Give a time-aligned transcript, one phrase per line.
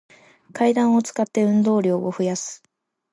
[0.51, 2.63] 階段を使って、運動量を増やす